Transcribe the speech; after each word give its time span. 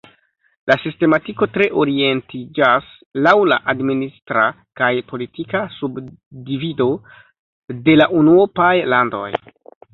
La 0.69 0.75
sistematiko 0.85 1.47
tre 1.57 1.67
orientiĝas 1.83 2.87
laŭ 3.27 3.35
la 3.51 3.59
administra 3.75 4.47
kaj 4.83 4.91
politika 5.13 5.63
subdivido 5.77 6.91
de 7.87 7.99
la 8.03 8.13
unuopaj 8.25 8.75
landoj. 8.95 9.27